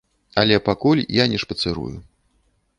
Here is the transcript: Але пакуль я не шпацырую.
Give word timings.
Але 0.43 0.55
пакуль 0.69 1.03
я 1.19 1.25
не 1.35 1.41
шпацырую. 1.45 1.93